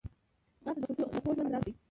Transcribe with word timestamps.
ځغاسته 0.63 0.91
د 0.97 1.01
خوږ 1.17 1.23
ژوند 1.37 1.51
راز 1.53 1.63
دی 1.65 1.71